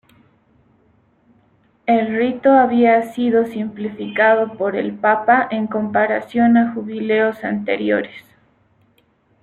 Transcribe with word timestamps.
El 1.85 2.07
rito 2.17 2.49
había 2.53 3.13
sido 3.13 3.45
simplificado 3.45 4.57
por 4.57 4.75
el 4.75 4.95
Papa, 4.95 5.47
en 5.51 5.67
comparación 5.67 6.57
a 6.57 6.73
jubileos 6.73 7.43
anteriores. 7.43 8.25